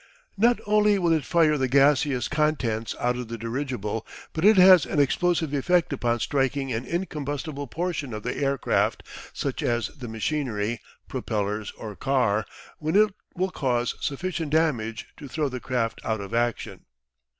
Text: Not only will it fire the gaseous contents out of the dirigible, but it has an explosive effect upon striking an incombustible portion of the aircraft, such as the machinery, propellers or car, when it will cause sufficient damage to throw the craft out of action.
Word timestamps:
Not 0.35 0.59
only 0.65 0.97
will 0.97 1.13
it 1.13 1.25
fire 1.25 1.59
the 1.59 1.67
gaseous 1.67 2.27
contents 2.27 2.95
out 2.99 3.17
of 3.17 3.27
the 3.27 3.37
dirigible, 3.37 4.03
but 4.33 4.43
it 4.43 4.57
has 4.57 4.87
an 4.87 4.99
explosive 4.99 5.53
effect 5.53 5.93
upon 5.93 6.19
striking 6.19 6.73
an 6.73 6.85
incombustible 6.87 7.67
portion 7.67 8.11
of 8.11 8.23
the 8.23 8.35
aircraft, 8.35 9.03
such 9.31 9.61
as 9.61 9.89
the 9.89 10.07
machinery, 10.07 10.81
propellers 11.07 11.69
or 11.77 11.95
car, 11.95 12.47
when 12.79 12.95
it 12.95 13.13
will 13.35 13.51
cause 13.51 13.93
sufficient 14.01 14.49
damage 14.49 15.05
to 15.17 15.27
throw 15.27 15.49
the 15.49 15.59
craft 15.59 16.01
out 16.03 16.19
of 16.19 16.33
action. 16.33 16.85